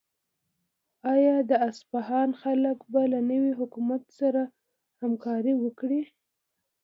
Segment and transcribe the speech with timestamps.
[1.13, 4.41] آیا د اصفهان خلک به له نوي حکومت سره
[5.01, 6.01] همکاري وکړي؟